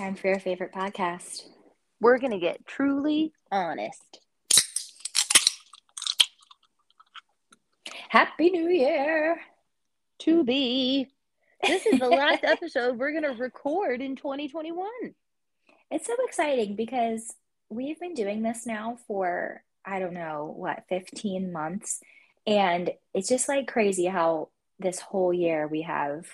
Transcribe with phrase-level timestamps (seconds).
[0.00, 1.42] time for your favorite podcast.
[2.00, 4.20] We're going to get truly honest.
[8.08, 9.38] Happy New Year!
[10.20, 11.08] To be.
[11.66, 14.88] This is the last episode we're going to record in 2021.
[15.92, 17.34] It's so exciting because
[17.68, 22.00] we've been doing this now for, I don't know, what, 15 months.
[22.46, 26.26] And it's just like crazy how this whole year we have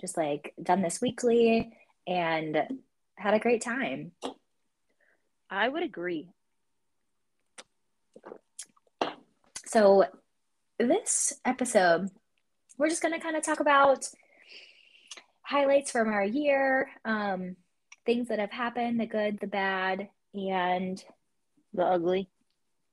[0.00, 1.72] just like done this weekly
[2.06, 2.80] and
[3.16, 4.12] had a great time.
[5.50, 6.28] I would agree.
[9.66, 10.04] So,
[10.78, 12.10] this episode,
[12.78, 14.08] we're just going to kind of talk about
[15.42, 17.56] highlights from our year, um,
[18.04, 21.02] things that have happened, the good, the bad, and
[21.72, 22.28] the ugly.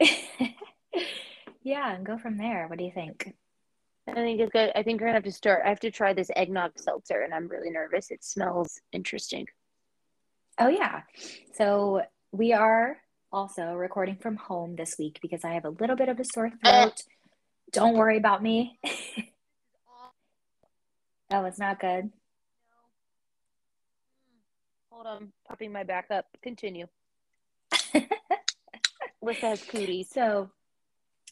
[1.64, 2.68] yeah, and go from there.
[2.68, 3.34] What do you think?
[4.08, 4.72] I think it's good.
[4.76, 5.62] I think we're gonna have to start.
[5.66, 8.12] I have to try this eggnog seltzer, and I'm really nervous.
[8.12, 9.48] It smells interesting.
[10.60, 11.02] Oh yeah.
[11.56, 12.98] So we are
[13.32, 16.50] also recording from home this week because I have a little bit of a sore
[16.50, 16.64] throat.
[16.64, 16.90] Uh,
[17.72, 18.80] Don't worry about me.
[21.32, 22.12] oh, it's not good.
[24.92, 26.28] Hold on, popping my back up.
[26.44, 26.86] Continue.
[29.22, 30.10] With has cooties.
[30.12, 30.52] So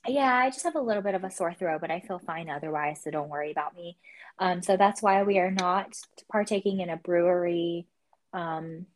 [0.07, 2.49] yeah, I just have a little bit of a sore throat, but I feel fine
[2.49, 3.97] otherwise, so don't worry about me.
[4.39, 5.95] Um, so that's why we are not
[6.31, 7.85] partaking in a brewery
[8.33, 8.87] um,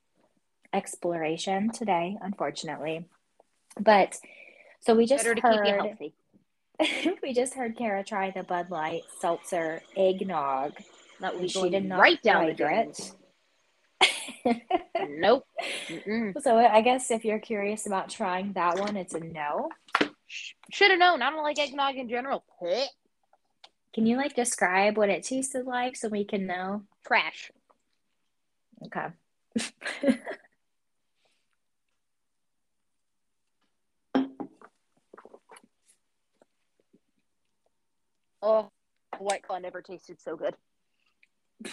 [0.76, 3.06] exploration today, unfortunately.
[3.80, 4.18] But
[4.82, 5.42] so we just heard
[7.24, 10.74] we just heard Kara try the Bud Light seltzer eggnog.
[11.22, 13.12] That we she did not right down like it.
[15.10, 15.46] nope.
[15.88, 16.42] Mm-mm.
[16.42, 19.70] So I guess if you're curious about trying that one, it's a no.
[20.72, 21.22] Should have known.
[21.22, 22.44] I don't like eggnog in general.
[23.94, 26.84] Can you like describe what it tasted like so we can know?
[27.08, 27.52] Trash.
[28.86, 29.08] Okay.
[38.46, 38.70] oh,
[39.18, 40.56] White Claw never tasted so good.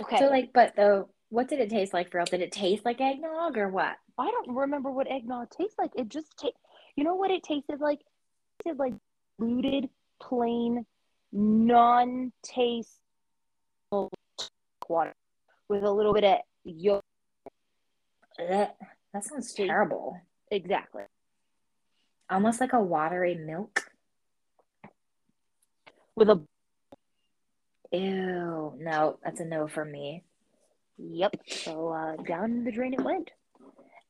[0.00, 0.18] okay.
[0.18, 2.26] So like, but though, what did it taste like for real?
[2.26, 3.96] Did it taste like eggnog or what?
[4.18, 5.92] I don't remember what eggnog tastes like.
[5.96, 6.58] It just tastes
[6.96, 8.00] you know what it tasted like?
[8.00, 8.94] It tasted like
[9.38, 9.88] diluted,
[10.20, 10.84] plain,
[11.32, 12.98] non-taste
[14.88, 15.14] water
[15.68, 17.02] with a little bit of yolk.
[18.38, 18.76] That,
[19.12, 20.20] that sounds terrible.
[20.50, 21.04] Exactly.
[22.30, 23.91] Almost like a watery milk.
[26.16, 26.42] With a
[27.92, 28.74] Ew.
[28.78, 30.24] No, that's a no for me.
[30.98, 31.36] Yep.
[31.46, 33.30] So uh, down the drain it went.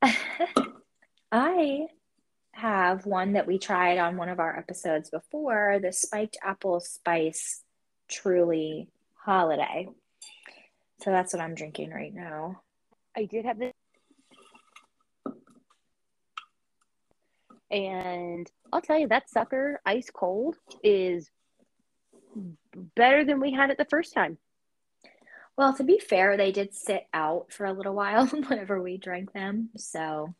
[1.31, 1.87] I
[2.53, 7.61] have one that we tried on one of our episodes before the spiked apple spice
[8.07, 9.89] truly holiday.
[11.01, 12.61] So that's what I'm drinking right now.
[13.17, 13.73] I did have this.
[17.69, 21.29] And I'll tell you, that sucker, ice cold, is
[22.95, 24.37] better than we had it the first time.
[25.57, 29.33] Well, to be fair, they did sit out for a little while whenever we drank
[29.33, 29.69] them.
[29.77, 30.33] So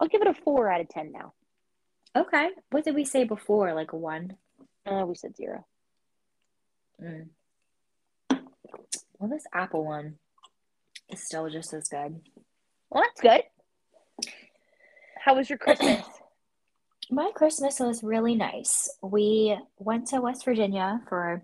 [0.00, 1.32] I'll give it a four out of 10 now.
[2.14, 2.50] Okay.
[2.70, 3.74] What did we say before?
[3.74, 4.36] Like a one?
[4.86, 5.66] Uh, we said zero.
[7.02, 7.28] Mm.
[9.18, 10.16] Well, this apple one
[11.10, 12.20] is still just as good.
[12.90, 13.42] Well, that's good.
[15.18, 16.04] How was your Christmas?
[17.10, 18.88] My Christmas was really nice.
[19.00, 21.42] We went to West Virginia for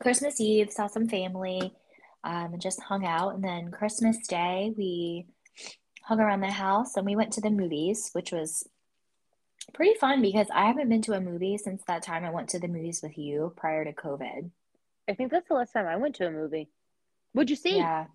[0.00, 1.72] Christmas Eve, saw some family,
[2.22, 3.34] um, and just hung out.
[3.34, 5.26] And then Christmas Day, we
[6.02, 8.66] hung around the house and we went to the movies, which was
[9.74, 12.58] pretty fun because I haven't been to a movie since that time I went to
[12.58, 14.50] the movies with you prior to COVID.
[15.08, 16.68] I think that's the last time I went to a movie.
[17.32, 17.76] What'd you see?
[17.76, 18.06] Yeah.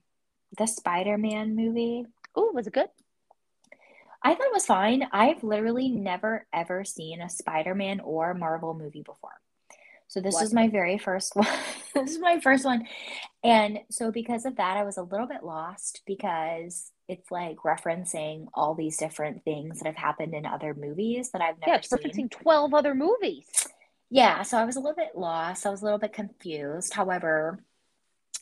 [0.57, 2.05] The Spider Man movie.
[2.35, 2.89] Oh, was it good?
[4.25, 5.07] I thought it was fine.
[5.11, 9.39] I've literally never ever seen a Spider Man or Marvel movie before.
[10.07, 10.41] So this what?
[10.41, 11.47] was my very first one.
[11.93, 12.87] this is my first one.
[13.43, 18.47] And so because of that, I was a little bit lost because it's like referencing
[18.55, 21.99] all these different things that have happened in other movies that I've never seen.
[22.01, 23.45] yeah, it's referencing 12 other movies.
[24.09, 25.67] Yeah, so I was a little bit lost.
[25.67, 26.95] I was a little bit confused.
[26.95, 27.63] However,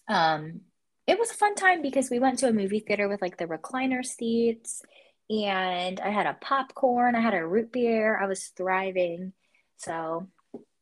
[0.07, 0.61] um
[1.05, 3.47] it was a fun time because we went to a movie theater with like the
[3.47, 4.81] recliner seats
[5.41, 8.17] and I had a popcorn, I had a root beer.
[8.17, 9.33] I was thriving.
[9.77, 10.27] So,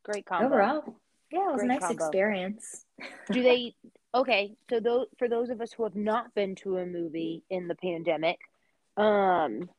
[0.03, 0.47] great combo.
[0.47, 0.95] Overall,
[1.31, 2.05] yeah, it was great a nice combo.
[2.05, 2.85] experience.
[3.31, 3.75] Do they
[4.13, 7.67] okay, so those for those of us who have not been to a movie in
[7.67, 8.39] the pandemic,
[8.97, 9.69] um,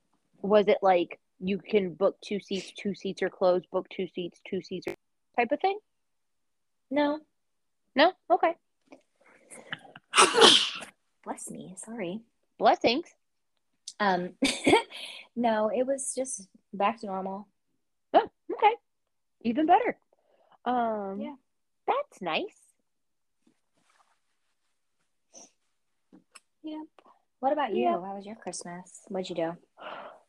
[0.41, 4.41] was it like you can book two seats, two seats are closed, book two seats,
[4.49, 4.97] two seats are
[5.37, 5.79] type of thing?
[6.91, 7.21] No.
[7.95, 8.13] No?
[8.31, 8.55] Okay.
[11.25, 11.75] Bless me.
[11.77, 12.21] Sorry.
[12.59, 13.07] Blessings.
[14.03, 14.31] Um,
[15.37, 17.47] no, it was just back to normal.
[18.15, 18.75] Oh, okay.
[19.43, 19.97] Even better.
[20.65, 21.35] Um, Yeah.
[21.87, 22.57] That's nice.
[26.63, 26.87] Yep.
[27.41, 27.83] What about you?
[27.83, 27.93] Yeah.
[27.93, 29.03] How was your Christmas?
[29.09, 29.53] What'd you do?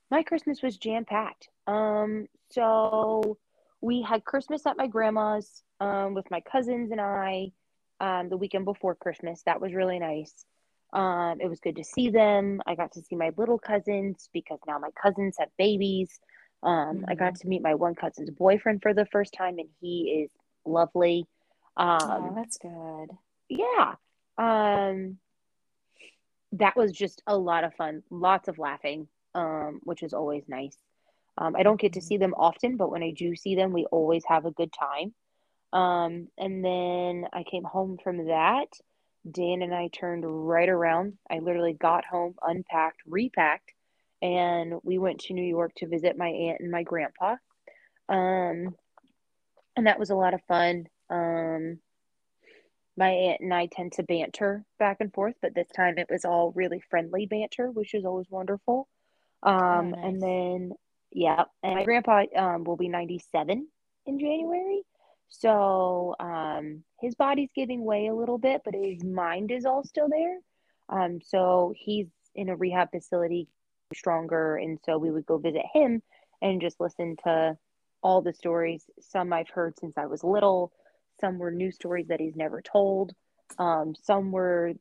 [0.09, 1.49] My Christmas was jam packed.
[1.67, 3.37] Um, so
[3.81, 7.51] we had Christmas at my grandma's um, with my cousins and I
[7.99, 9.43] um, the weekend before Christmas.
[9.45, 10.45] That was really nice.
[10.93, 12.61] Um, it was good to see them.
[12.67, 16.19] I got to see my little cousins because now my cousins have babies.
[16.61, 20.23] Um, I got to meet my one cousin's boyfriend for the first time, and he
[20.23, 20.31] is
[20.65, 21.25] lovely.
[21.77, 23.09] oh, Um, that's good.
[23.49, 23.95] yeah.
[24.37, 25.17] Um,
[26.53, 28.03] that was just a lot of fun.
[28.11, 30.77] Lots of laughing, um, which is always nice.
[31.37, 33.85] Um, I don't get to see them often, but when I do see them, we
[33.85, 35.13] always have a good time.
[35.73, 38.67] Um, and then I came home from that.
[39.29, 41.13] Dan and I turned right around.
[41.29, 43.71] I literally got home, unpacked, repacked,
[44.21, 47.35] and we went to New York to visit my aunt and my grandpa.
[48.09, 48.75] Um,
[49.75, 50.87] and that was a lot of fun.
[51.09, 51.79] Um,
[52.95, 56.25] my aunt and I tend to banter back and forth, but this time it was
[56.25, 58.87] all really friendly banter, which is always wonderful.
[59.41, 59.99] Um, nice.
[60.03, 60.71] and then
[61.11, 63.67] yeah, and my grandpa um will be 97
[64.05, 64.83] in January.
[65.35, 70.07] So um his body's giving way a little bit, but his mind is all still
[70.07, 70.39] there.
[70.89, 73.47] Um, so he's in a rehab facility
[73.95, 76.01] stronger, and so we would go visit him
[76.41, 77.57] and just listen to
[78.01, 78.85] all the stories.
[78.99, 80.71] Some I've heard since I was little,
[81.19, 83.13] some were new stories that he's never told.
[83.57, 84.73] Um, some were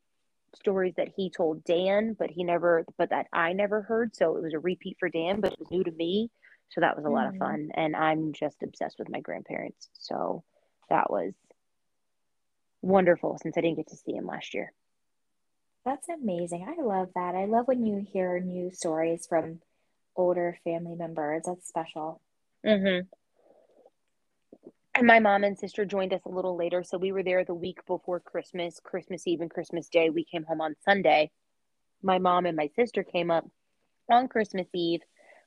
[0.55, 4.15] stories that he told Dan, but he never, but that I never heard.
[4.15, 6.31] So it was a repeat for Dan, but it was new to me.
[6.73, 7.39] So that was a lot of Mhm.
[7.39, 7.71] fun.
[7.75, 9.91] And I'm just obsessed with my grandparents.
[9.93, 10.43] So
[10.89, 11.35] that was
[12.81, 14.73] wonderful since I didn't get to see him last year.
[15.85, 16.67] That's amazing.
[16.67, 17.35] I love that.
[17.35, 19.61] I love when you hear new stories from
[20.17, 21.45] older family members.
[21.45, 22.21] That's special.
[22.65, 23.07] Mm-hmm.
[24.95, 26.85] And my mom and sister joined us a little later.
[26.85, 30.11] So we were there the week before Christmas, Christmas Eve and Christmas Day.
[30.11, 31.31] We came home on Sunday.
[32.03, 33.49] My mom and my sister came up
[34.09, 35.01] on Christmas Eve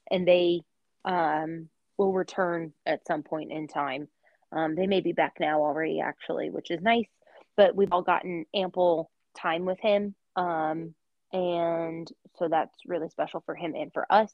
[0.10, 0.62] and they
[1.06, 4.10] um, will return at some point in time.
[4.52, 7.10] Um, they may be back now already, actually, which is nice.
[7.57, 10.16] But we've all gotten ample time with him.
[10.36, 10.96] Um,
[11.34, 14.34] and so that's really special for him and for us.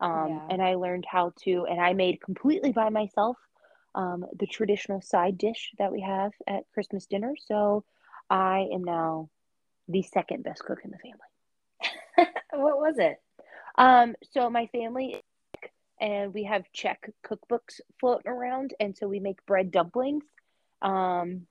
[0.00, 0.46] Um, Yeah.
[0.50, 3.36] And I learned how to, and I made completely by myself
[3.94, 7.34] um, the traditional side dish that we have at Christmas dinner.
[7.46, 7.84] So
[8.30, 9.30] I am now
[9.88, 12.32] the second best cook in the family.
[12.52, 13.20] What was it?
[13.76, 15.20] Um, so my family
[16.04, 20.24] and we have Czech cookbooks floating around, and so we make bread dumplings.
[20.82, 21.46] Um,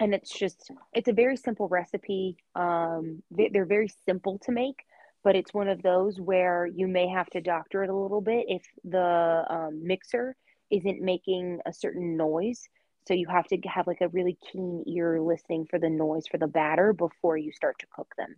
[0.00, 2.38] and it's just it's a very simple recipe.
[2.54, 4.86] Um, they, they're very simple to make,
[5.22, 8.46] but it's one of those where you may have to doctor it a little bit
[8.48, 10.36] if the um, mixer
[10.70, 12.66] isn't making a certain noise.
[13.06, 16.38] So you have to have like a really keen ear listening for the noise for
[16.38, 18.36] the batter before you start to cook them.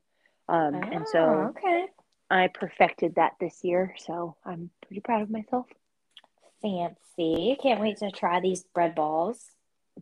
[0.48, 1.86] Um, and Oh, so okay.
[2.32, 5.66] I perfected that this year, so I'm pretty proud of myself.
[6.62, 7.58] Fancy.
[7.62, 9.44] Can't wait to try these bread balls.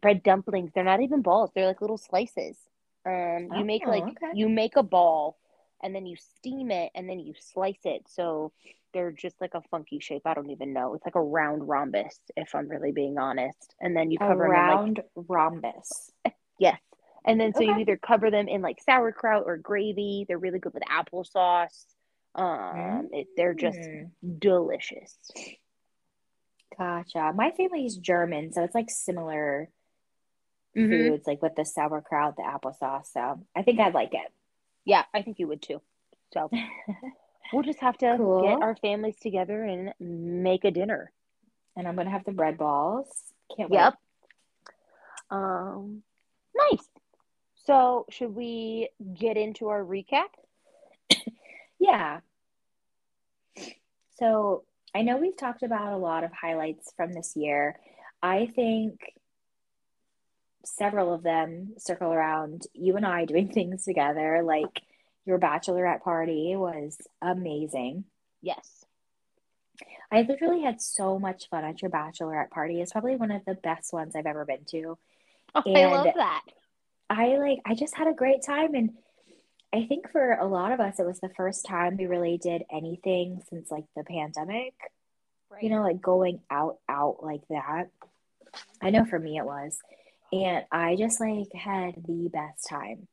[0.00, 2.56] Bread dumplings, they're not even balls, they're like little slices.
[3.04, 4.30] Um, you make Oh, like okay.
[4.34, 5.38] you make a ball
[5.82, 8.02] and then you steam it and then you slice it.
[8.08, 8.52] So
[8.94, 10.22] they're just like a funky shape.
[10.26, 10.94] I don't even know.
[10.94, 13.74] It's like a round rhombus, if I'm really being honest.
[13.80, 16.12] And then you A cover them in like round rhombus.
[16.58, 16.78] yes.
[17.24, 20.26] And then so you either cover them in like sauerkraut or gravy.
[20.28, 21.84] They're really good with applesauce.
[22.34, 25.16] Um, it, they're just Mm, delicious.
[26.78, 27.32] gotcha.
[27.34, 29.68] My family is German, so it's like similar
[30.76, 30.88] Mhm.
[30.90, 33.06] foods, like with the sauerkraut, the applesauce.
[33.06, 34.32] So I think I'd like it.
[34.84, 35.82] Yeah, I think you would too.
[36.32, 36.48] So
[37.52, 38.40] we'll just have to Cool.
[38.42, 41.12] get our families together and make a dinner.
[41.76, 43.08] And I'm gonna have the bread balls.
[43.56, 43.78] Can't wait.
[43.78, 43.94] Yep.
[45.30, 46.02] Um,
[46.54, 46.88] nice.
[47.66, 50.28] So should we get into our recap?
[51.80, 52.20] Yeah.
[54.18, 57.76] So I know we've talked about a lot of highlights from this year.
[58.22, 59.14] I think
[60.64, 64.42] several of them circle around you and I doing things together.
[64.44, 64.82] Like
[65.24, 68.04] your bachelorette party was amazing.
[68.42, 68.84] Yes.
[70.12, 72.80] I literally had so much fun at your bachelorette party.
[72.80, 74.98] It's probably one of the best ones I've ever been to.
[75.54, 76.42] Oh, I And- love that.
[77.08, 78.90] I like I just had a great time and
[79.72, 82.64] I think for a lot of us it was the first time we really did
[82.72, 84.74] anything since like the pandemic.
[85.50, 85.62] Right.
[85.62, 87.90] You know, like going out out like that.
[88.80, 89.78] I know for me it was.
[90.32, 93.08] And I just like had the best time.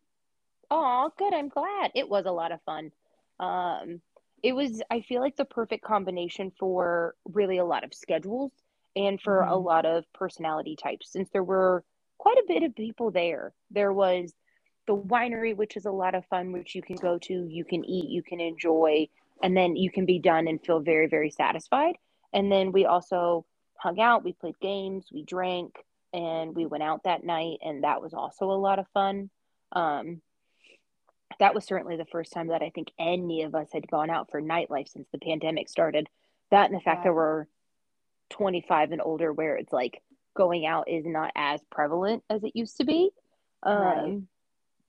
[0.70, 1.34] Oh, good.
[1.34, 1.92] I'm glad.
[1.96, 2.92] It was a lot of fun.
[3.40, 4.02] Um,
[4.44, 8.52] it was I feel like the perfect combination for really a lot of schedules
[8.96, 9.52] and for mm-hmm.
[9.52, 11.84] a lot of personality types since there were
[12.18, 13.54] quite a bit of people there.
[13.72, 14.34] There was
[14.88, 17.86] the winery, which is a lot of fun, which you can go to, you can
[17.86, 19.08] eat, you can enjoy,
[19.44, 21.96] and then you can be done and feel very, very satisfied.
[22.34, 23.46] And then we also
[23.78, 25.76] hung out, we played games, we drank,
[26.14, 29.30] and we went out that night, and that was also a lot of fun.
[29.74, 30.22] Um,
[31.40, 34.32] that was certainly the first time that I think any of us had gone out
[34.32, 36.08] for nightlife since the pandemic started.
[36.50, 37.46] That and the fact that we're
[38.30, 40.02] 25 and older, where it's like
[40.36, 43.12] going out is not as prevalent as it used to be,
[43.64, 44.22] um, right.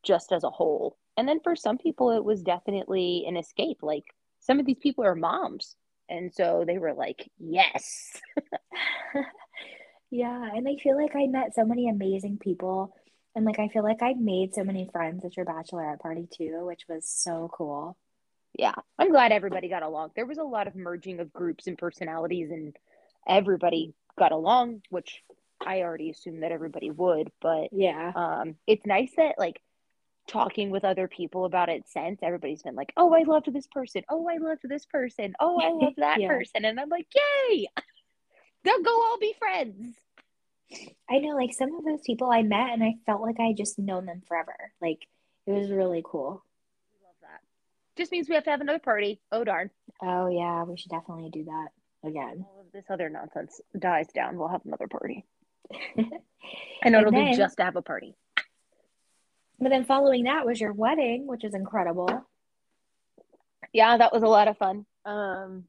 [0.08, 0.96] Just as a whole.
[1.18, 3.78] And then for some people, it was definitely an escape.
[3.82, 4.04] Like
[4.40, 5.76] some of these people are moms.
[6.08, 8.18] And so they were like, yes.
[10.10, 10.50] yeah.
[10.54, 12.94] And I feel like I met so many amazing people
[13.34, 16.64] and like I feel like I made so many friends at your bachelorette party too,
[16.64, 17.98] which was so cool.
[18.58, 18.74] Yeah.
[18.98, 20.12] I'm glad everybody got along.
[20.16, 22.74] There was a lot of merging of groups and personalities and
[23.28, 25.22] everybody got along, which
[25.64, 28.12] I already assumed that everybody would, but yeah.
[28.14, 29.60] Um it's nice that like
[30.28, 34.04] talking with other people about it since everybody's been like, "Oh, I loved this person.
[34.08, 35.34] Oh, I loved this person.
[35.40, 36.28] Oh, I love that yeah.
[36.28, 37.66] person." And I'm like, "Yay!"
[38.64, 39.96] They'll go all be friends.
[41.10, 43.78] I know, like some of those people I met, and I felt like I just
[43.78, 44.72] known them forever.
[44.80, 45.06] Like
[45.46, 46.42] it was really cool.
[47.02, 47.40] love that.
[47.96, 49.20] Just means we have to have another party.
[49.32, 49.70] Oh darn.
[50.02, 51.68] Oh yeah, we should definitely do that
[52.04, 52.44] again.
[52.46, 54.36] All of this other nonsense dies down.
[54.36, 55.24] We'll have another party.
[56.82, 58.14] I know it'll then, be just to have a party.
[59.58, 62.24] But then following that was your wedding, which is incredible.
[63.72, 64.86] Yeah, that was a lot of fun.
[65.04, 65.64] Um,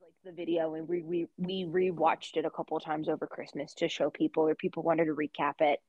[0.00, 3.74] like the video and we we we rewatched it a couple of times over Christmas
[3.74, 5.80] to show people or people wanted to recap it.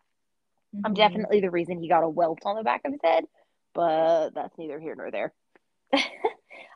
[0.76, 0.86] Mm-hmm.
[0.86, 3.26] I'm definitely the reason he got a welt on the back of his head,
[3.74, 5.34] but that's neither here nor there.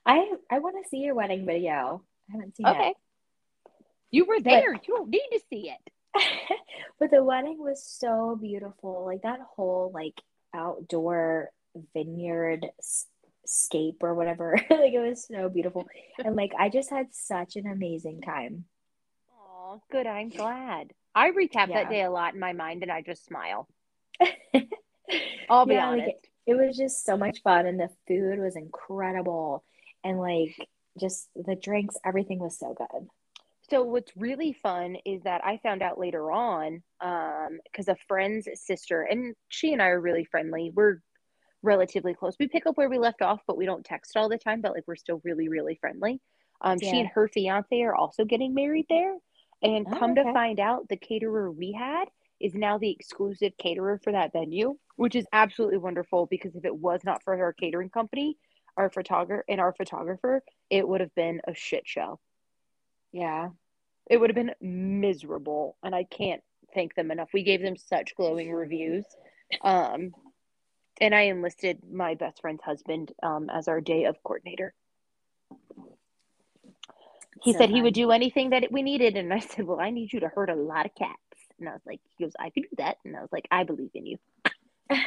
[0.05, 2.03] I I want to see your wedding video.
[2.29, 2.69] I haven't seen it.
[2.69, 2.89] okay.
[2.89, 2.97] it.
[4.11, 4.73] You were there.
[4.73, 5.92] But, you don't need to see it.
[6.99, 9.05] but the wedding was so beautiful.
[9.05, 10.19] Like that whole like
[10.53, 11.49] outdoor
[11.93, 12.67] vineyard
[13.45, 14.57] scape or whatever.
[14.69, 15.87] like it was so beautiful.
[16.23, 18.65] And like I just had such an amazing time.
[19.31, 20.07] Oh, good.
[20.07, 20.93] I'm glad.
[21.15, 21.83] I recap yeah.
[21.83, 23.67] that day a lot in my mind and I just smile.
[25.49, 26.07] I'll be yeah, honest.
[26.07, 26.15] Like
[26.45, 29.63] it, it was just so much fun and the food was incredible.
[30.03, 30.55] And like
[30.99, 33.07] just the drinks, everything was so good.
[33.69, 38.47] So what's really fun is that I found out later on, um, because a friend's
[38.55, 40.71] sister, and she and I are really friendly.
[40.73, 41.01] We're
[41.61, 42.35] relatively close.
[42.39, 44.73] We pick up where we left off, but we don't text all the time, but
[44.73, 46.19] like we're still really, really friendly.
[46.61, 46.91] Um, yeah.
[46.91, 49.15] She and her fiance are also getting married there.
[49.61, 50.23] And oh, come okay.
[50.23, 52.05] to find out, the caterer we had
[52.41, 56.75] is now the exclusive caterer for that venue, which is absolutely wonderful because if it
[56.75, 58.37] was not for her catering company,
[58.75, 62.19] our photographer and our photographer, it would have been a shit show.
[63.13, 63.49] Yeah.
[64.09, 65.77] It would have been miserable.
[65.81, 66.41] And I can't
[66.73, 67.29] thank them enough.
[67.33, 69.05] We gave them such glowing reviews.
[69.61, 70.11] Um,
[70.99, 74.73] and I enlisted my best friend's husband um, as our day of coordinator.
[77.41, 79.89] He so said he would do anything that we needed, and I said, "Well, I
[79.89, 81.17] need you to herd a lot of cats."
[81.59, 83.63] And I was like, "He goes, I could do that," and I was like, "I
[83.63, 84.17] believe in you."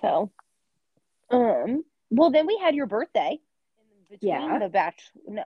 [0.00, 0.30] so,
[1.30, 3.40] um, well, then we had your birthday.
[4.10, 4.58] Between yeah.
[4.58, 5.44] The batch, no,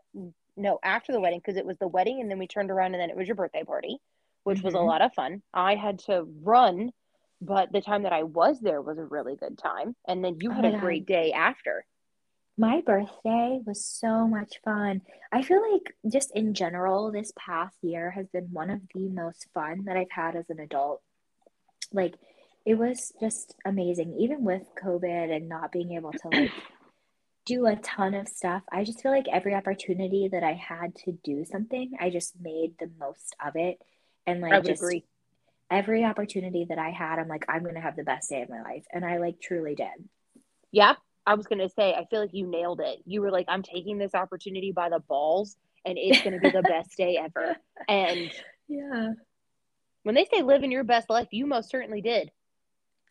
[0.57, 3.01] no, after the wedding because it was the wedding, and then we turned around, and
[3.01, 3.99] then it was your birthday party,
[4.45, 4.67] which mm-hmm.
[4.67, 4.87] was a mm-hmm.
[4.87, 5.43] lot of fun.
[5.55, 6.93] I had to run
[7.41, 9.95] but the time that I was there was a really good time.
[10.07, 11.85] And then you had oh, a great day after.
[12.57, 15.03] My birthday was so much fun.
[15.31, 19.47] I feel like just in general, this past year has been one of the most
[19.55, 21.01] fun that I've had as an adult.
[21.93, 22.15] Like,
[22.67, 26.51] it was just amazing, even with COVID and not being able to like
[27.49, 28.63] do a ton of stuff.
[28.71, 32.75] I just feel like every opportunity that I had to do something, I just made
[32.79, 33.79] the most of it.
[34.27, 35.05] And like, just, agree
[35.71, 38.49] every opportunity that I had, I'm like, I'm going to have the best day of
[38.49, 38.85] my life.
[38.93, 39.87] And I like truly did.
[40.73, 40.95] Yeah.
[41.27, 43.01] I was going to say, I feel like you nailed it.
[43.05, 46.51] You were like, I'm taking this opportunity by the balls and it's going to be
[46.51, 47.57] the best day ever.
[47.89, 48.31] And
[48.67, 49.13] yeah.
[50.03, 52.31] When they say living your best life, you most certainly did.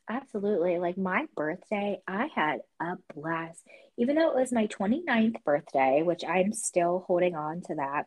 [0.09, 0.77] Absolutely.
[0.77, 3.61] Like my birthday, I had a blast.
[3.97, 8.05] Even though it was my 29th birthday, which I'm still holding on to that.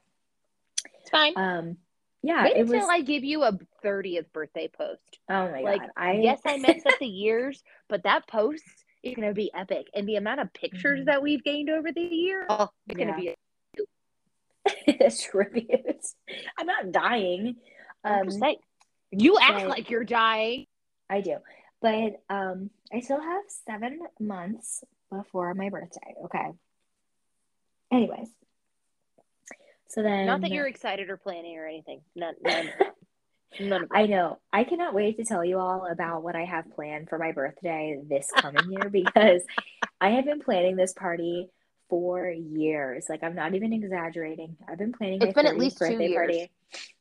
[1.00, 1.33] It's fine.
[1.37, 1.76] Um,
[2.23, 2.88] yeah, Wait until was...
[2.88, 5.19] I give you a 30th birthday post.
[5.28, 5.90] Oh my like, god!
[5.97, 8.64] I yes, I messed up the years, but that post
[9.02, 11.07] is gonna be epic, and the amount of pictures mm-hmm.
[11.07, 13.04] that we've gained over the year, oh, it's yeah.
[13.07, 13.35] gonna be.
[14.87, 16.04] it's tribute.
[16.59, 17.57] I'm not dying.
[18.04, 18.28] Um,
[19.11, 20.66] you act like you're dying.
[21.09, 21.37] I do,
[21.81, 26.15] but um, I still have seven months before my birthday.
[26.25, 26.51] Okay.
[27.93, 28.29] Anyways.
[29.89, 32.03] So then Not that you're excited or planning or anything.
[32.15, 32.71] None, none,
[33.61, 34.39] none I know.
[34.53, 37.99] I cannot wait to tell you all about what I have planned for my birthday
[38.09, 39.43] this coming year because
[40.01, 41.49] I have been planning this party
[41.89, 43.07] for years.
[43.09, 44.57] Like I'm not even exaggerating.
[44.69, 46.15] I've been planning It's been at 30th least two birthday years.
[46.15, 46.51] party.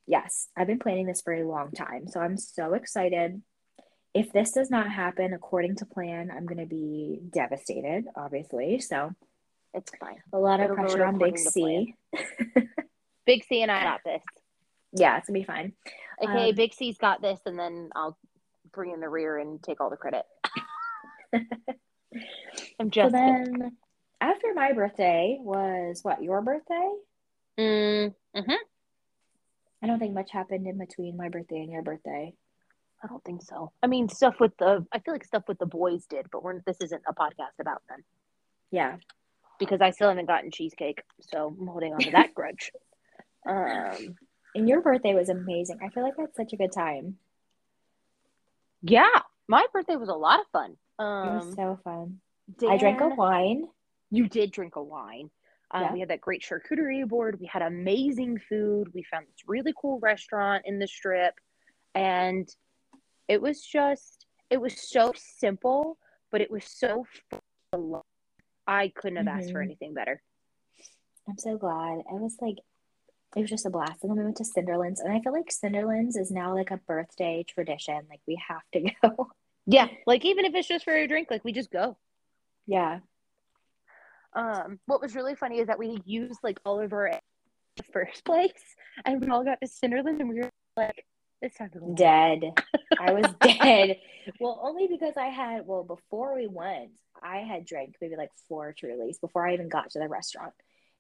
[0.08, 2.08] Yes, I've been planning this for a long time.
[2.08, 3.40] So I'm so excited.
[4.14, 8.80] If this does not happen according to plan, I'm going to be devastated, obviously.
[8.80, 9.14] So
[9.74, 10.22] It's fine.
[10.34, 11.96] a lot of It'll pressure on Big C.
[13.26, 14.24] Big C and I got this.
[14.92, 15.74] Yeah, it's going to be fine.
[16.24, 18.18] Okay, Um, Big C's got this, and then I'll
[18.72, 20.26] bring in the rear and take all the credit.
[22.80, 23.54] I'm just kidding.
[23.60, 23.78] then
[24.20, 26.90] after my birthday was what, your birthday?
[27.60, 28.56] Mm, mhm.
[29.84, 32.34] I don't think much happened in between my birthday and your birthday.
[33.04, 33.72] I don't think so.
[33.82, 36.60] I mean, stuff with the I feel like stuff with the boys did, but we're
[36.66, 38.04] this isn't a podcast about them
[38.72, 38.98] Yeah.
[39.58, 42.72] because I still haven't gotten cheesecake, so I'm holding on to that grudge.
[43.46, 44.16] Um,
[44.56, 45.80] And your birthday was amazing.
[45.84, 47.18] I feel like I had such a good time.
[48.82, 50.72] yeah, my birthday was a lot of fun.
[50.72, 52.20] It was Um, so fun.
[52.68, 53.68] I drank a wine.
[54.12, 55.30] You did drink a wine.
[55.72, 55.94] Um, Yeah.
[55.94, 57.40] We had that great charcuterie board.
[57.40, 58.92] We had amazing food.
[58.94, 61.36] We found this really cool restaurant in the strip.
[61.94, 62.50] And
[63.30, 65.98] it was just, it was so simple,
[66.32, 67.06] but it was so
[67.72, 68.02] fun.
[68.68, 69.66] I couldn't have asked for Mhm.
[69.66, 70.22] anything better.
[71.28, 72.00] I'm so glad.
[72.10, 72.58] I was like,
[73.36, 74.04] it was just a blast.
[74.04, 75.00] And then we went to Cinderlands.
[75.04, 78.08] And I feel like Cinderlands is now like a birthday tradition.
[78.10, 79.30] Like we have to go.
[79.68, 79.88] Yeah.
[80.08, 81.98] Like, even if it's just for a drink, like, we just go.
[82.66, 83.00] yeah.
[84.34, 87.12] Um, what was really funny is that we used like all of our
[87.78, 91.06] the first place, and we all got to Cinderland, and we were like,
[91.42, 92.42] "It's time to go." Dead.
[93.00, 93.98] I was dead.
[94.40, 96.92] Well, only because I had, well, before we went,
[97.24, 100.54] I had drank maybe like four Trulies before I even got to the restaurant.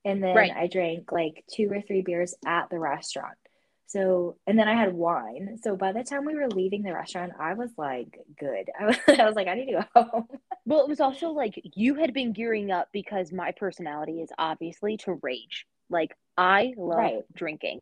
[0.03, 0.51] And then Right.
[0.51, 3.37] I drank like two or three beers at the restaurant.
[3.85, 5.57] So, and then I had wine.
[5.61, 8.69] So by the time we were leaving the restaurant, I was like, good.
[8.79, 10.27] I was, I was like, I need to go home.
[10.65, 14.97] Well, it was also like you had been gearing up because my personality is obviously
[14.97, 15.65] to rage.
[15.89, 17.23] Like I love Right.
[17.35, 17.81] drinking.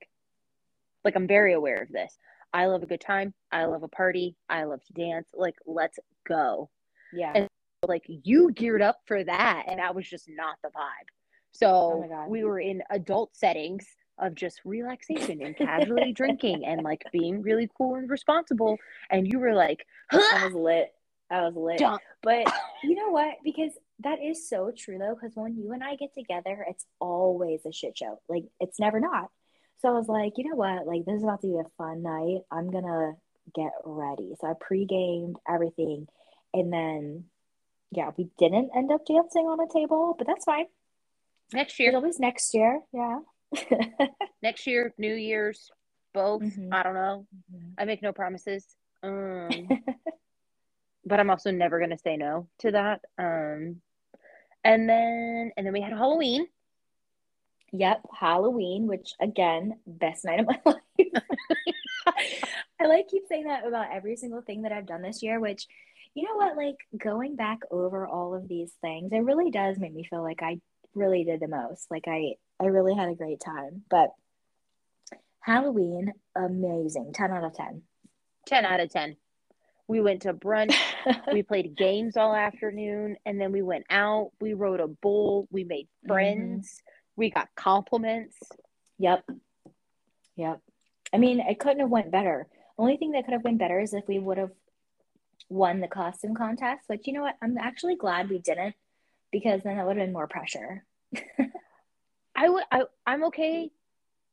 [1.04, 2.18] Like I'm very aware of this.
[2.58, 3.34] I love a good time.
[3.52, 4.36] I love a party.
[4.50, 5.28] I love to dance.
[5.36, 6.70] Like let's go.
[7.14, 7.34] Yeah.
[7.36, 7.48] And-
[7.88, 11.08] Like you geared up for that, and that was just not the vibe.
[11.10, 12.30] Oh So God.
[12.30, 13.86] we were in adult settings
[14.18, 18.78] of just relaxation and casually drinking and like being really cool and responsible.
[19.12, 20.90] And you were like, I was lit.
[21.30, 21.78] I was lit.
[21.78, 22.02] Dump.
[22.24, 22.52] But
[22.84, 23.36] you know what?
[23.44, 25.14] Because that is so true though.
[25.16, 28.20] Because when you and I get together, it's always a shit show.
[28.28, 29.30] Like it's never not.
[29.80, 30.88] So I was like, you know what?
[30.88, 32.42] Like this is about to be a fun night.
[32.52, 33.14] I'm gonna
[33.56, 34.34] get ready.
[34.40, 36.08] So I pre-gamed everything,
[36.54, 37.26] and then
[37.92, 40.66] yeah, we didn't end up dancing on a table, but that's fine.
[41.54, 42.82] next year, always next year.
[42.92, 43.20] Yeah.
[44.42, 45.72] next year, New Year's,
[46.14, 46.42] both.
[46.42, 46.74] Mhm.
[46.74, 47.26] I don't know.
[47.78, 48.66] I make no promises.
[49.04, 49.70] Um,
[51.06, 53.02] but I'm also never gonna say no to that.
[53.18, 53.82] Um,
[54.64, 56.48] and then and then we had Halloween.
[57.74, 61.24] Yep, Halloween, which again, best night of my life.
[62.80, 65.68] I like keep saying that about every single thing that I've done this year, which
[66.14, 69.94] you know what, like going back over all of these things, it really does make
[69.94, 70.60] me feel like I
[70.96, 71.92] really did the most.
[71.92, 73.84] Like I I really had a great time.
[73.90, 74.10] But
[75.42, 77.14] Halloween, amazing.
[77.14, 77.82] 10 out of 10.
[78.48, 79.16] 10 out of 10.
[79.88, 80.76] We went to brunch.
[81.32, 84.32] we played games all afternoon and then we went out.
[84.42, 85.48] We rode a bull.
[85.50, 86.12] We made mm-hmm.
[86.12, 86.82] friends.
[87.18, 88.38] We got compliments.
[89.00, 89.30] Yep.
[90.38, 90.62] Yep.
[91.14, 92.48] I mean, it couldn't have went better.
[92.78, 94.52] Only thing that could have been better is if we would have
[95.50, 96.84] won the costume contest.
[96.88, 97.36] But you know what?
[97.42, 98.76] I'm actually glad we didn't
[99.32, 100.84] because then that would have been more pressure.
[102.36, 103.72] I would I I'm okay.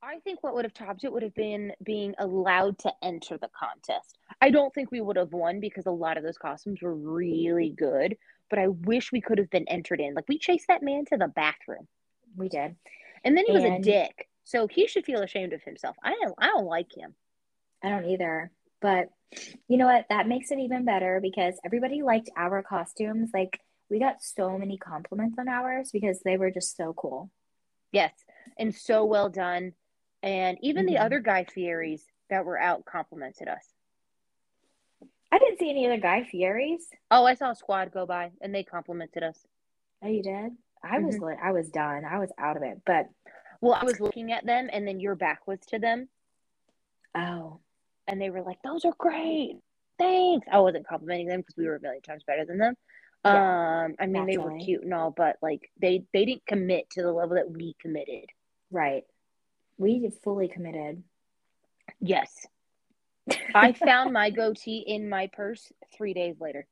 [0.02, 3.48] I think what would have topped it would have been being allowed to enter the
[3.58, 4.18] contest.
[4.42, 7.70] I don't think we would have won because a lot of those costumes were really
[7.70, 8.18] good,
[8.50, 10.12] but I wish we could have been entered in.
[10.12, 11.88] Like we chased that man to the bathroom.
[12.36, 12.76] We did.
[13.24, 14.28] And then he was a dick.
[14.44, 15.96] So he should feel ashamed of himself.
[16.02, 17.14] I don't I don't like him.
[17.82, 18.50] I don't either.
[18.80, 19.08] But
[19.68, 20.06] you know what?
[20.10, 23.30] That makes it even better because everybody liked our costumes.
[23.32, 27.30] Like we got so many compliments on ours because they were just so cool.
[27.92, 28.12] Yes,
[28.58, 29.72] and so well done.
[30.22, 31.00] And even the Mhm.
[31.04, 33.72] other Guy Fieri's that were out complimented us.
[35.30, 36.88] I didn't see any other Guy Fieri's.
[37.10, 39.46] Oh, I saw a squad go by and they complimented us.
[40.02, 40.56] Oh, you did?
[40.84, 41.24] I was Mm-hmm.
[41.24, 41.38] lit.
[41.42, 42.04] I was done.
[42.04, 42.82] I was out of it.
[42.84, 43.08] But
[43.60, 46.08] Well, I was looking at them and then your back was to them
[47.14, 47.60] oh,
[48.06, 49.56] and they were like, "Those are great.
[49.98, 52.74] Thanks." I wasn't complimenting them because we were a million times better than them.
[53.24, 56.90] Yeah, um, I mean, they were cute and all, but like they they didn't commit
[56.90, 58.26] to the level that we committed.
[58.70, 59.04] Right.
[59.78, 61.02] We fully committed.
[62.00, 62.46] Yes,
[63.54, 66.66] I found my goatee in my purse three days later.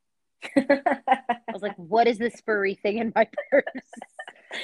[0.57, 3.65] I was like, "What is this furry thing in my purse?"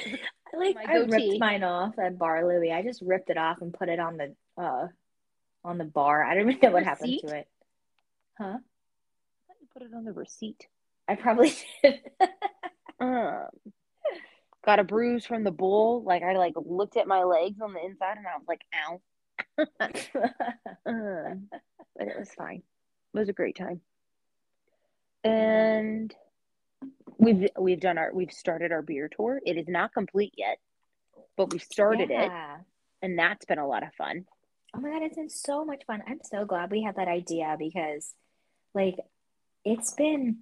[0.57, 2.71] like My I ripped mine off at Bar Louie.
[2.71, 4.87] I just ripped it off and put it on the uh
[5.63, 6.23] on the bar.
[6.23, 7.47] I don't even know what happened to it.
[8.37, 8.45] Huh?
[8.45, 8.51] I
[9.47, 10.67] thought you put it on the receipt.
[11.07, 11.99] I probably did.
[12.99, 13.47] Um,
[14.65, 16.03] got a bruise from the bull.
[16.03, 19.01] Like I like looked at my legs on the inside and I was like, "Ow."
[20.85, 21.47] Um,
[21.97, 22.63] but it was fine.
[23.13, 23.81] It was a great time.
[25.23, 26.13] And
[27.17, 29.41] we've we've done our we've started our beer tour.
[29.45, 30.59] It is not complete yet,
[31.37, 32.31] but we've started it,
[33.01, 34.25] and that's been a lot of fun.
[34.75, 36.03] Oh my God, it's been so much fun.
[36.07, 38.13] I'm so glad we had that idea because,
[38.73, 38.97] like,
[39.65, 40.39] it's been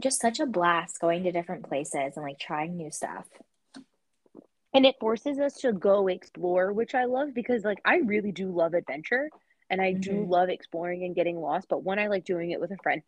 [0.00, 3.26] just such a blast going to different places and like trying new stuff.
[4.74, 8.50] And it forces us to go explore, which I love because like I really do
[8.50, 9.30] love adventure
[9.70, 10.28] and I do Mhm.
[10.28, 13.02] love exploring and getting lost, but one I like doing it with a friend.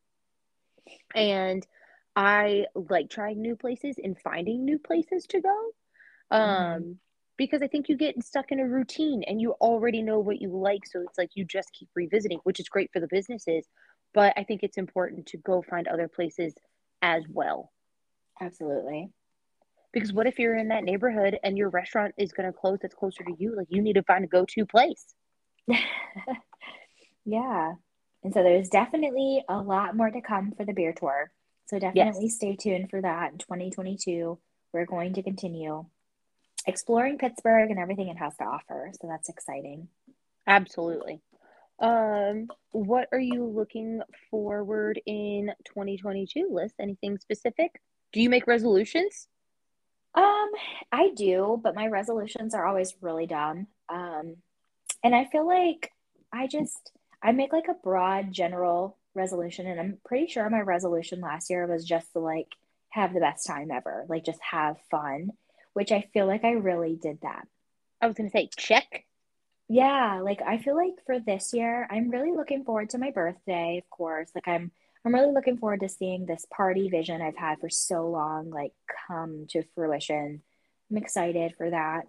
[1.15, 1.67] And
[2.17, 5.73] I like trying new places and finding new places to go.
[6.31, 6.99] Um Mhm.
[7.37, 10.51] because I think you get stuck in a routine and you already know what you
[10.57, 13.69] like, so it's like you just keep revisiting, which is great for the businesses,
[14.13, 16.55] but I think it's important to go find other places
[17.03, 17.73] as well.
[18.41, 19.13] Absolutely.
[19.93, 22.95] Because what if you're in that neighborhood and your restaurant is going to close that's
[22.95, 23.55] closer to you?
[23.57, 25.15] Like you need to find a go-to place.
[27.25, 27.75] Yeah.
[28.25, 31.31] And so there's definitely a lot more to come for the beer tour.
[31.67, 34.39] So definitely Yes, stay tuned for that in 2022.
[34.73, 35.87] We're going to continue
[36.67, 38.91] exploring Pittsburgh and everything it has to offer.
[39.01, 39.89] So that's exciting.
[40.47, 41.21] absolutely.
[41.81, 44.01] Um, what are you looking
[44.31, 46.73] forward in 2022, Liz?
[46.81, 47.81] Anything specific?
[48.13, 49.29] Do you make resolutions?
[50.15, 50.51] Um,
[50.91, 53.69] I do, but my resolutions are always really dumb.
[53.89, 54.37] Um,
[55.05, 55.93] and I feel like
[56.33, 56.91] I just
[57.23, 61.67] I make like a broad general resolution, and I'm pretty sure my resolution last year
[61.67, 62.49] was just to like
[62.91, 65.31] have the best time ever, like just have fun,
[65.73, 67.47] which I feel like I really did that.
[68.01, 69.05] I was going to say check.
[69.69, 73.83] Yeah, like I feel like for this year, I'm really looking forward to my birthday,
[73.85, 74.31] of course.
[74.35, 74.71] Like I'm
[75.05, 78.73] I'm really looking forward to seeing this party vision I've had for so long like
[79.07, 80.43] come to fruition.
[80.91, 82.07] I'm excited for that.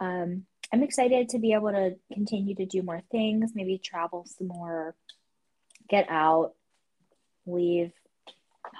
[0.00, 4.48] Um, I'm excited to be able to continue to do more things, maybe travel some
[4.48, 4.94] more,
[5.88, 6.54] get out,
[7.46, 7.92] leave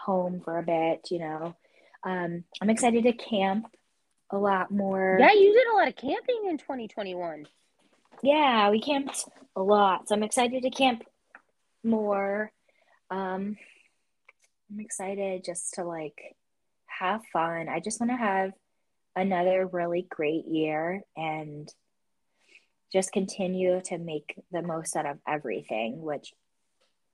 [0.04, 1.54] home for a bit, you know.
[2.04, 3.66] Um, I'm excited to camp
[4.30, 5.16] a lot more.
[5.20, 7.46] Yeah, you did a lot of camping in 2021.
[8.22, 9.24] Yeah, we camped
[9.54, 10.08] a lot.
[10.08, 11.04] So I'm excited to camp
[11.84, 12.50] more.
[13.10, 13.56] Um,
[14.70, 16.36] I'm excited just to like
[16.86, 17.68] have fun.
[17.68, 18.52] I just want to have
[19.14, 21.68] another really great year and
[22.92, 26.32] just continue to make the most out of everything, which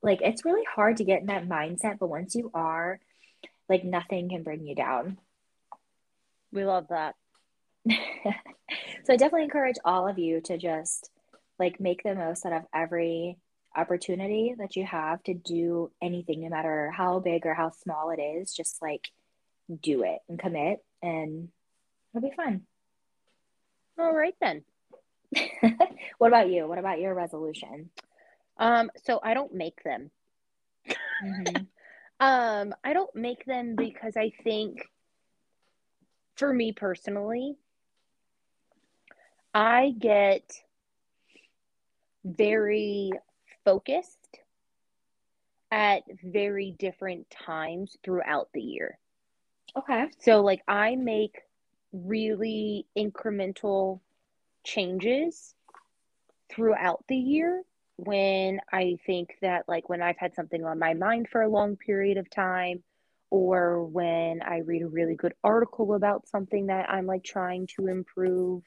[0.01, 2.99] like it's really hard to get in that mindset, but once you are,
[3.67, 5.17] like nothing can bring you down.
[6.51, 7.15] We love that.
[9.09, 11.09] So I definitely encourage all of you to just
[11.57, 13.37] like make the most out of every
[13.75, 18.21] opportunity that you have to do anything, no matter how big or how small it
[18.21, 18.53] is.
[18.53, 19.09] Just like
[19.81, 21.49] do it and commit, and
[22.13, 22.61] it'll be fun.
[23.97, 24.63] All right then.
[26.17, 26.67] What about you?
[26.67, 27.89] What about your resolution?
[28.57, 30.11] Um, so I don't make them.
[31.21, 31.63] hmm
[32.21, 34.89] Um, I don't make them because I think
[36.35, 37.55] for me personally,
[39.53, 40.43] I get
[42.25, 43.11] very
[43.63, 44.39] focused
[45.71, 48.99] at very different times throughout the year.
[49.77, 50.07] Okay.
[50.19, 51.43] So, like, I make
[51.93, 54.01] really incremental
[54.73, 55.55] changes
[56.51, 57.63] throughout the year
[57.97, 61.75] when I think that, like, when I've had something on my mind for a long
[61.75, 62.83] period of time,
[63.29, 67.87] or when I read a really good article about something that I'm like trying to
[67.87, 68.63] improve,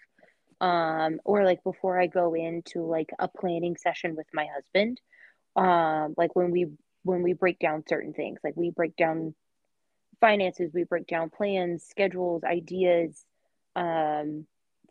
[0.61, 5.01] um, or like before I go into like a planning session with my husband,
[5.57, 6.67] um, like when we
[7.05, 9.35] when we break down certain things, like we break down
[10.21, 13.25] finances, we break down plans, schedules, ideas,
[13.75, 14.47] um,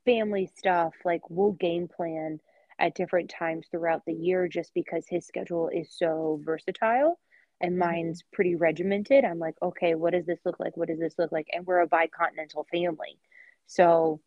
[0.06, 0.94] family stuff.
[1.06, 2.40] Like we'll game plan
[2.80, 7.20] at different times throughout the year just because his schedule is so versatile
[7.62, 9.24] and hmm mine's pretty regimented.
[9.24, 10.76] I'm like, okay, what does this look like?
[10.78, 11.48] What does this look like?
[11.54, 13.20] And we're a bicontinental family.
[13.68, 14.22] So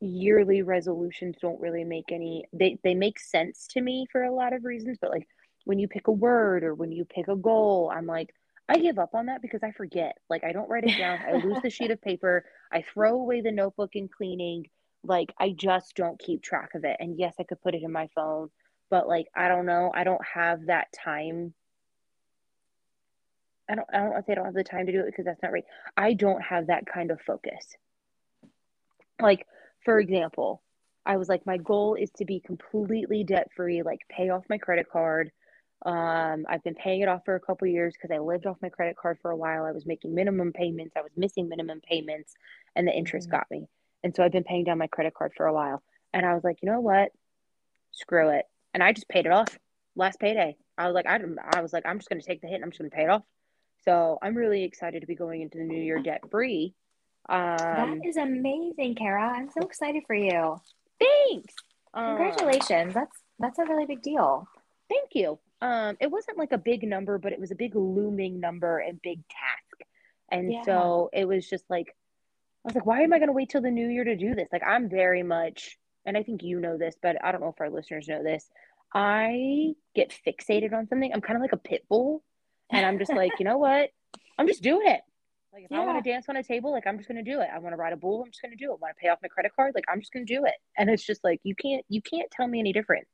[0.00, 4.52] yearly resolutions don't really make any they they make sense to me for a lot
[4.52, 5.26] of reasons, but like
[5.64, 8.34] when you pick a word or when you pick a goal, I'm like
[8.68, 10.16] I give up on that because I forget.
[10.30, 11.18] Like I don't write it down.
[11.26, 12.44] I lose the sheet of paper.
[12.72, 14.68] I throw away the notebook in cleaning.
[15.02, 16.96] Like I just don't keep track of it.
[16.98, 18.48] And yes, I could put it in my phone,
[18.90, 19.92] but like I don't know.
[19.94, 21.52] I don't have that time.
[23.68, 25.06] I don't I don't want to say I don't have the time to do it
[25.06, 25.64] because that's not right.
[25.96, 27.76] I don't have that kind of focus.
[29.20, 29.46] Like,
[29.84, 30.62] for example,
[31.06, 34.58] I was like, my goal is to be completely debt free, like pay off my
[34.58, 35.30] credit card.
[35.84, 38.70] Um, I've been paying it off for a couple years because I lived off my
[38.70, 39.64] credit card for a while.
[39.64, 42.34] I was making minimum payments, I was missing minimum payments,
[42.74, 43.36] and the interest mm-hmm.
[43.36, 43.66] got me.
[44.02, 45.82] And so I've been paying down my credit card for a while.
[46.12, 47.10] And I was like, you know what?
[47.92, 48.44] Screw it.
[48.72, 49.58] And I just paid it off
[49.96, 50.56] last payday.
[50.76, 51.18] I was like, I,
[51.54, 52.96] I was like, I'm just going to take the hit and I'm just going to
[52.96, 53.22] pay it off.
[53.84, 56.74] So I'm really excited to be going into the new year debt free.
[57.28, 59.28] Um, that is amazing, Kara.
[59.36, 60.56] I'm so excited for you.
[60.98, 61.54] Thanks.
[61.94, 62.88] Congratulations.
[62.88, 64.46] Um, that's that's a really big deal.
[64.88, 65.38] Thank you.
[65.64, 69.00] Um, it wasn't like a big number, but it was a big looming number and
[69.00, 69.88] big task.
[70.30, 70.62] And yeah.
[70.62, 73.70] so it was just like I was like, why am I gonna wait till the
[73.70, 74.48] new year to do this?
[74.52, 77.60] Like I'm very much and I think you know this, but I don't know if
[77.62, 78.46] our listeners know this.
[78.92, 81.10] I get fixated on something.
[81.14, 82.22] I'm kind of like a pit bull.
[82.70, 83.88] And I'm just like, you know what?
[84.38, 85.00] I'm just doing it.
[85.50, 85.80] Like if yeah.
[85.80, 87.48] I want to dance on a table, like I'm just gonna do it.
[87.50, 88.74] I want to ride a bull, I'm just gonna do it.
[88.74, 90.54] I Want to pay off my credit card, like I'm just gonna do it.
[90.76, 93.06] And it's just like you can't you can't tell me any different.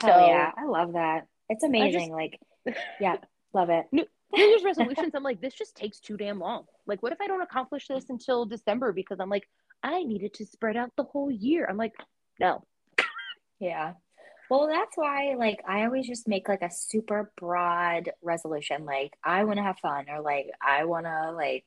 [0.00, 1.26] Hell so, yeah, I love that.
[1.48, 2.00] It's amazing.
[2.00, 2.40] Just, like,
[3.00, 3.16] yeah,
[3.52, 3.86] love it.
[3.92, 5.12] New, New Year's resolutions.
[5.14, 6.64] I'm like, this just takes too damn long.
[6.86, 9.48] Like, what if I don't accomplish this until December because I'm like,
[9.82, 11.66] I needed to spread out the whole year.
[11.68, 11.92] I'm like,
[12.40, 12.64] no.
[13.60, 13.94] Yeah.
[14.50, 18.84] Well, that's why, like, I always just make like a super broad resolution.
[18.84, 21.64] Like, I want to have fun, or like, I want to, like,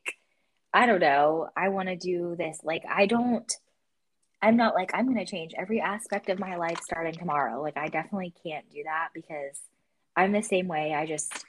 [0.74, 2.60] I don't know, I want to do this.
[2.64, 3.52] Like, I don't,
[4.42, 7.62] I'm not like, I'm going to change every aspect of my life starting tomorrow.
[7.62, 9.60] Like, I definitely can't do that because
[10.20, 10.94] I'm the same way.
[10.94, 11.46] I just,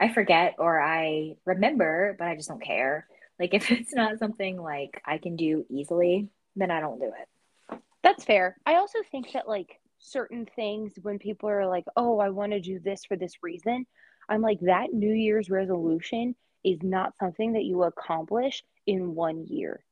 [0.00, 3.06] I forget or I remember, but I just don't care.
[3.38, 7.78] Like, if it's not something like I can do easily, then I don't do it.
[8.02, 8.56] That's fair.
[8.64, 12.60] I also think that, like, certain things when people are like, oh, I want to
[12.60, 13.86] do this for this reason.
[14.28, 19.84] I'm like, that New Year's resolution is not something that you accomplish in one year.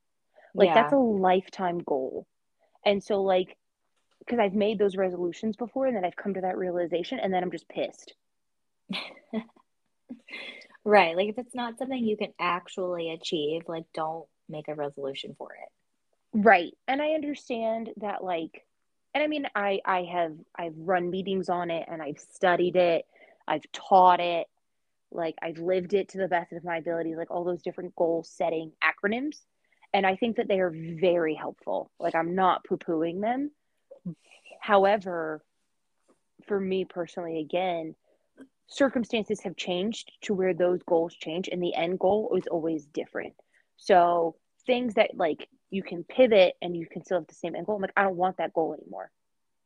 [0.55, 0.75] Like, yeah.
[0.75, 2.27] that's a lifetime goal.
[2.87, 3.57] And so, like,
[4.25, 7.43] because I've made those resolutions before and then I've come to that realization and then
[7.43, 8.15] I'm just pissed.
[10.85, 11.17] right.
[11.17, 15.51] Like, if it's not something you can actually achieve, like, don't make a resolution for
[15.53, 15.69] it.
[16.39, 16.73] Right.
[16.89, 18.65] And I understand that, like,
[19.15, 23.05] and I mean, I I have I've run meetings on it and I've studied it,
[23.47, 24.49] I've taught it,
[25.13, 28.25] like I've lived it to the best of my ability, like all those different goal
[28.29, 29.37] setting acronyms,
[29.93, 31.91] and I think that they are very helpful.
[32.01, 33.53] Like I'm not poo pooing them.
[34.61, 35.43] However,
[36.47, 37.95] for me personally, again,
[38.67, 43.35] circumstances have changed to where those goals change, and the end goal is always different.
[43.77, 44.37] So
[44.67, 47.77] things that like you can pivot and you can still have the same end goal.
[47.77, 49.11] I'm like, I don't want that goal anymore.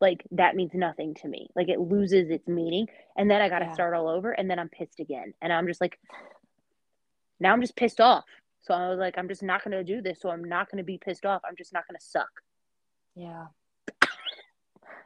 [0.00, 1.48] Like that means nothing to me.
[1.54, 2.88] Like it loses its meaning.
[3.16, 3.74] And then I got to yeah.
[3.74, 5.34] start all over and then I'm pissed again.
[5.42, 5.98] And I'm just like,
[7.40, 8.24] now I'm just pissed off.
[8.62, 10.20] So I was like, I'm just not going to do this.
[10.20, 11.42] So I'm not going to be pissed off.
[11.46, 12.30] I'm just not going to suck.
[13.14, 13.46] Yeah.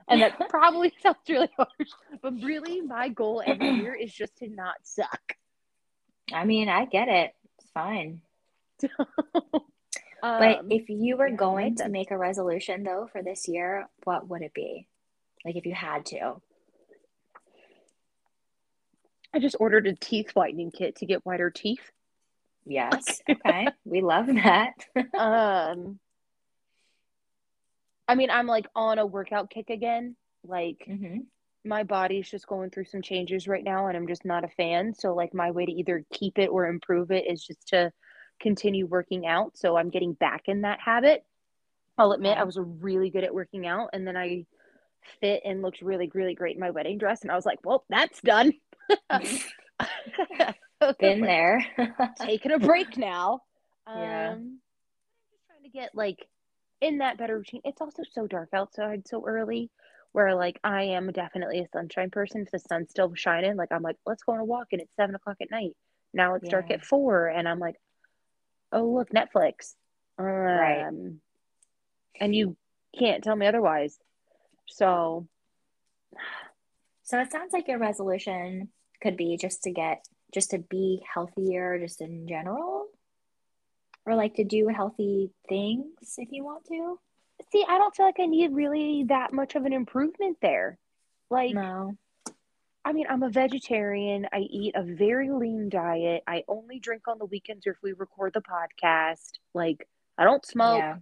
[0.08, 1.90] And that probably sounds really harsh,
[2.22, 5.36] but really my goal every year is just to not suck.
[6.32, 7.34] I mean, I get it.
[7.58, 8.22] It's fine.
[10.22, 14.28] But um, if you were going to make a resolution though for this year, what
[14.28, 14.86] would it be?
[15.44, 16.40] Like if you had to.
[19.34, 21.90] I just ordered a teeth whitening kit to get whiter teeth.
[22.64, 23.20] Yes.
[23.28, 23.66] Okay.
[23.84, 24.74] we love that.
[25.18, 25.98] um
[28.08, 30.16] I mean, I'm like on a workout kick again.
[30.44, 31.18] Like mm-hmm.
[31.64, 34.94] my body's just going through some changes right now and I'm just not a fan.
[34.94, 37.92] So like my way to either keep it or improve it is just to
[38.40, 39.56] continue working out.
[39.56, 41.24] So I'm getting back in that habit.
[41.96, 44.46] I'll admit I was really good at working out and then I
[45.20, 47.22] fit and looked really, really great in my wedding dress.
[47.22, 48.52] And I was like, well, that's done.
[50.98, 51.64] Been there.
[52.20, 53.40] taking a break now.
[53.86, 54.32] Yeah.
[54.32, 54.58] Um,
[55.30, 56.26] just trying to get like
[56.82, 57.62] in that better routine.
[57.64, 59.70] It's also so dark outside so early
[60.12, 62.42] where like I am definitely a sunshine person.
[62.42, 64.94] If the sun's still shining, like I'm like, let's go on a walk and it's
[64.96, 65.72] seven o'clock at night.
[66.12, 66.50] Now it's yeah.
[66.50, 67.76] dark at four and I'm like,
[68.72, 69.74] oh look netflix
[70.18, 70.92] um, right
[72.20, 72.56] and you
[72.98, 73.98] can't tell me otherwise
[74.66, 75.26] so
[77.02, 78.68] so it sounds like your resolution
[79.02, 82.86] could be just to get just to be healthier just in general
[84.06, 86.98] or like to do healthy things if you want to
[87.50, 90.78] see i don't feel like i need really that much of an improvement there
[91.30, 91.96] like no
[92.84, 94.26] I mean, I'm a vegetarian.
[94.32, 96.22] I eat a very lean diet.
[96.26, 99.38] I only drink on the weekends or if we record the podcast.
[99.54, 99.86] Like,
[100.18, 100.78] I don't smoke.
[100.78, 100.96] Yeah.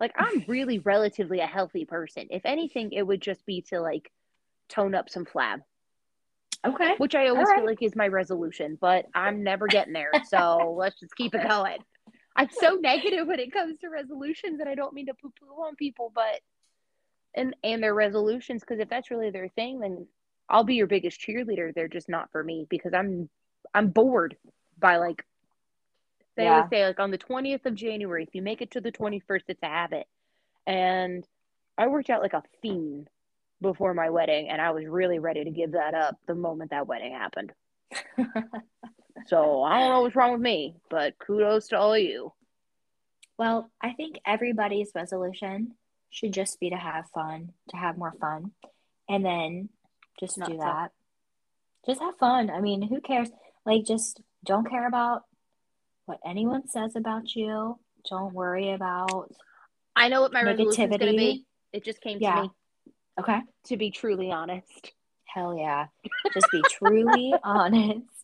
[0.00, 2.26] Like, I'm really relatively a healthy person.
[2.30, 4.10] If anything, it would just be to like
[4.68, 5.60] tone up some flab,
[6.66, 6.94] Okay.
[6.98, 10.10] which I always All feel like is my resolution, but I'm never getting there.
[10.26, 11.78] So let's just keep it going.
[12.36, 15.62] I'm so negative when it comes to resolutions and I don't mean to poo poo
[15.62, 16.40] on people, but
[17.34, 20.06] and and their resolutions because if that's really their thing then
[20.48, 21.72] i'll be your biggest cheerleader.
[21.74, 23.28] They're just not for me because i'm
[23.74, 24.36] i'm bored
[24.78, 25.24] by like
[26.36, 26.56] they Yeah.
[26.56, 29.42] always say like on the 20th of january if you make it to the 21st
[29.48, 30.06] it's a habit.
[30.66, 31.24] And
[31.78, 33.08] i worked out like a fiend
[33.60, 36.86] before my wedding and i was really ready to give that up the moment that
[36.86, 37.52] wedding happened
[39.26, 42.32] so i don't know what's wrong with me but kudos to all of you
[43.38, 45.74] Well, I think everybody's resolution
[46.10, 48.50] should just be to have fun, to have more fun,
[49.08, 49.68] and then
[50.18, 50.64] just Not do tough.
[50.66, 50.92] that.
[51.86, 52.50] Just have fun.
[52.50, 53.30] I mean, who cares?
[53.64, 55.22] Like, just don't care about
[56.04, 57.78] what anyone says about you.
[58.10, 59.30] Don't worry about
[59.96, 62.34] i know what my resolution is going to be it just came Yeah.
[62.36, 62.50] to me
[63.20, 63.40] Okay.
[63.68, 64.92] to be truly honest
[65.24, 65.86] Hell yeah.
[66.34, 68.19] Just be truly honest.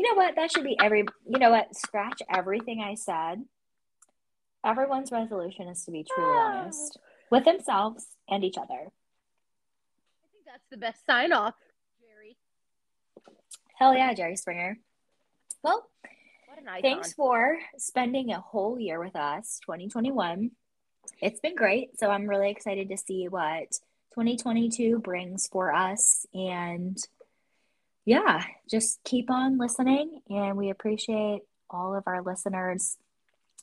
[0.00, 0.34] You know what?
[0.34, 1.76] That should be every, you know what?
[1.76, 3.44] Scratch everything I said.
[4.64, 6.62] Everyone's resolution is to be truly ah.
[6.62, 6.98] honest
[7.30, 8.72] with themselves and each other.
[8.72, 11.52] I think that's the best sign off,
[12.00, 12.38] Jerry.
[13.78, 14.78] Hell yeah, Jerry Springer.
[15.62, 15.86] Well,
[16.46, 16.80] What an icon.
[16.80, 20.50] thanks for spending a whole year with us, 2021.
[21.20, 22.00] It's been great.
[22.00, 23.72] So I'm really excited to see what
[24.14, 26.24] 2022 brings for us.
[26.32, 26.96] And
[28.10, 30.20] yeah, just keep on listening.
[30.28, 32.96] And we appreciate all of our listeners.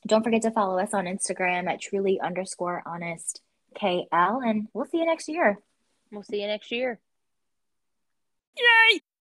[0.08, 3.42] Don't forget to follow us on Instagram at truly underscore honest
[3.76, 4.08] KL.
[4.48, 5.60] And we'll see you next year.
[6.14, 6.98] We'll see you next year.
[8.58, 9.02] Yay!